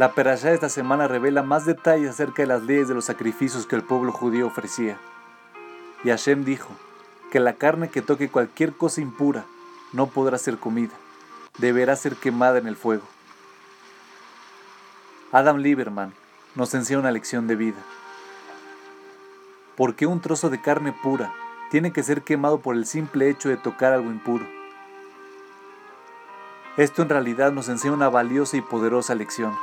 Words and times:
La 0.00 0.12
perashá 0.12 0.48
de 0.48 0.54
esta 0.54 0.70
semana 0.70 1.08
revela 1.08 1.42
más 1.42 1.66
detalles 1.66 2.08
acerca 2.08 2.40
de 2.40 2.46
las 2.46 2.62
leyes 2.62 2.88
de 2.88 2.94
los 2.94 3.04
sacrificios 3.04 3.66
que 3.66 3.76
el 3.76 3.82
pueblo 3.82 4.12
judío 4.12 4.46
ofrecía. 4.46 4.96
Y 6.02 6.08
Hashem 6.08 6.46
dijo 6.46 6.70
que 7.30 7.38
la 7.38 7.52
carne 7.52 7.90
que 7.90 8.00
toque 8.00 8.30
cualquier 8.30 8.72
cosa 8.72 9.02
impura 9.02 9.44
no 9.92 10.06
podrá 10.06 10.38
ser 10.38 10.56
comida, 10.56 10.94
deberá 11.58 11.96
ser 11.96 12.16
quemada 12.16 12.56
en 12.56 12.66
el 12.66 12.76
fuego. 12.76 13.02
Adam 15.32 15.58
Lieberman 15.58 16.14
nos 16.54 16.72
enseña 16.72 17.00
una 17.00 17.12
lección 17.12 17.46
de 17.46 17.56
vida. 17.56 17.82
¿Por 19.76 19.96
qué 19.96 20.06
un 20.06 20.22
trozo 20.22 20.48
de 20.48 20.62
carne 20.62 20.94
pura 21.02 21.30
tiene 21.70 21.92
que 21.92 22.02
ser 22.02 22.22
quemado 22.22 22.60
por 22.60 22.74
el 22.74 22.86
simple 22.86 23.28
hecho 23.28 23.50
de 23.50 23.58
tocar 23.58 23.92
algo 23.92 24.10
impuro? 24.10 24.46
Esto 26.78 27.02
en 27.02 27.10
realidad 27.10 27.52
nos 27.52 27.68
enseña 27.68 27.92
una 27.92 28.08
valiosa 28.08 28.56
y 28.56 28.62
poderosa 28.62 29.14
lección. 29.14 29.54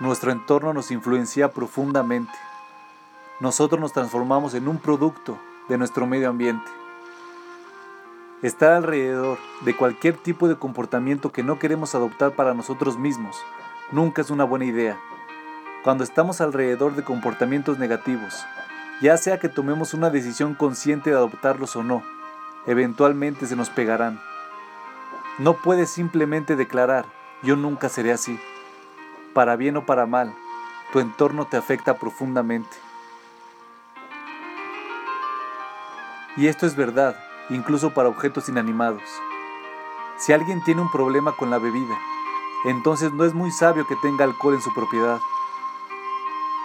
Nuestro 0.00 0.32
entorno 0.32 0.72
nos 0.72 0.90
influencia 0.90 1.52
profundamente. 1.52 2.32
Nosotros 3.40 3.80
nos 3.80 3.92
transformamos 3.92 4.54
en 4.54 4.68
un 4.68 4.78
producto 4.78 5.38
de 5.68 5.78
nuestro 5.78 6.06
medio 6.06 6.28
ambiente. 6.30 6.70
Estar 8.42 8.72
alrededor 8.72 9.38
de 9.64 9.76
cualquier 9.76 10.16
tipo 10.16 10.48
de 10.48 10.56
comportamiento 10.56 11.30
que 11.30 11.44
no 11.44 11.58
queremos 11.58 11.94
adoptar 11.94 12.32
para 12.32 12.54
nosotros 12.54 12.98
mismos 12.98 13.36
nunca 13.92 14.22
es 14.22 14.30
una 14.30 14.44
buena 14.44 14.64
idea. 14.64 14.98
Cuando 15.84 16.02
estamos 16.02 16.40
alrededor 16.40 16.96
de 16.96 17.04
comportamientos 17.04 17.78
negativos, 17.78 18.44
ya 19.00 19.16
sea 19.16 19.38
que 19.38 19.48
tomemos 19.48 19.94
una 19.94 20.10
decisión 20.10 20.54
consciente 20.54 21.10
de 21.10 21.16
adoptarlos 21.16 21.76
o 21.76 21.82
no, 21.82 22.02
eventualmente 22.66 23.46
se 23.46 23.56
nos 23.56 23.70
pegarán. 23.70 24.20
No 25.38 25.54
puedes 25.54 25.90
simplemente 25.90 26.56
declarar, 26.56 27.04
yo 27.42 27.56
nunca 27.56 27.88
seré 27.88 28.12
así. 28.12 28.38
Para 29.34 29.56
bien 29.56 29.76
o 29.78 29.86
para 29.86 30.06
mal, 30.06 30.34
tu 30.92 31.00
entorno 31.00 31.46
te 31.46 31.56
afecta 31.56 31.94
profundamente. 31.94 32.76
Y 36.36 36.48
esto 36.48 36.66
es 36.66 36.76
verdad, 36.76 37.16
incluso 37.50 37.94
para 37.94 38.08
objetos 38.08 38.48
inanimados. 38.48 39.02
Si 40.18 40.32
alguien 40.32 40.62
tiene 40.64 40.82
un 40.82 40.90
problema 40.90 41.32
con 41.32 41.50
la 41.50 41.58
bebida, 41.58 41.98
entonces 42.64 43.12
no 43.12 43.24
es 43.24 43.34
muy 43.34 43.50
sabio 43.50 43.86
que 43.86 43.96
tenga 43.96 44.24
alcohol 44.24 44.54
en 44.54 44.62
su 44.62 44.72
propiedad, 44.74 45.18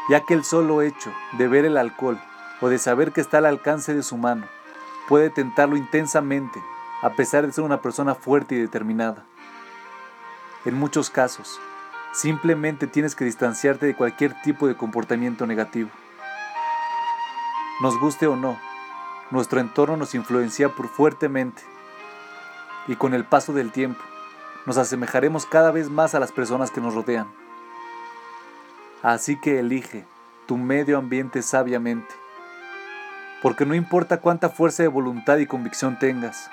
ya 0.10 0.22
que 0.22 0.34
el 0.34 0.44
solo 0.44 0.82
hecho 0.82 1.12
de 1.38 1.48
ver 1.48 1.66
el 1.66 1.78
alcohol 1.78 2.20
o 2.62 2.70
de 2.70 2.80
saber 2.80 3.14
que 3.14 3.22
está 3.22 3.40
al 3.40 3.46
alcance 3.46 3.94
de 3.94 4.04
su 4.04 4.18
mano 4.18 4.46
puede 5.08 5.30
tentarlo 5.30 5.78
intensamente 5.78 6.62
a 7.02 7.12
pesar 7.12 7.46
de 7.46 7.54
ser 7.54 7.64
una 7.64 7.82
persona 7.82 8.16
fuerte 8.16 8.56
y 8.56 8.60
determinada. 8.60 9.24
En 10.66 10.76
muchos 10.76 11.10
casos, 11.10 11.60
simplemente 12.18 12.88
tienes 12.88 13.16
que 13.16 13.26
distanciarte 13.26 13.86
de 13.86 13.96
cualquier 13.96 14.34
tipo 14.42 14.68
de 14.68 14.76
comportamiento 14.76 15.46
negativo. 15.46 15.92
Nos 17.80 18.00
guste 18.00 18.26
o 18.26 18.36
no, 18.36 18.58
nuestro 19.30 19.60
entorno 19.60 19.98
nos 19.98 20.16
influencia 20.16 20.70
fuertemente 20.70 21.62
y 22.88 22.96
con 22.96 23.14
el 23.14 23.24
paso 23.24 23.54
del 23.54 23.72
tiempo 23.72 24.02
nos 24.66 24.78
asemejaremos 24.78 25.46
cada 25.46 25.70
vez 25.70 25.92
más 25.92 26.16
a 26.16 26.20
las 26.20 26.32
personas 26.32 26.72
que 26.72 26.82
nos 26.82 26.96
rodean. 26.96 27.28
Así 29.04 29.40
que 29.40 29.60
elige 29.60 30.04
tu 30.48 30.58
medio 30.58 30.98
ambiente 30.98 31.44
sabiamente, 31.44 32.16
porque 33.44 33.64
no 33.64 33.76
importa 33.76 34.22
cuánta 34.22 34.50
fuerza 34.50 34.82
de 34.82 34.90
voluntad 34.90 35.38
y 35.38 35.46
convicción 35.46 36.00
tengas, 36.00 36.50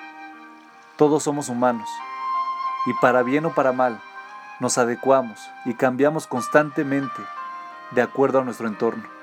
todos 0.95 1.23
somos 1.23 1.49
humanos 1.49 1.89
y 2.85 2.93
para 3.01 3.23
bien 3.23 3.45
o 3.47 3.55
para 3.55 3.71
mal 3.71 3.99
nos 4.59 4.77
adecuamos 4.77 5.49
y 5.65 5.73
cambiamos 5.73 6.27
constantemente 6.27 7.21
de 7.91 8.01
acuerdo 8.01 8.39
a 8.39 8.43
nuestro 8.43 8.67
entorno. 8.67 9.14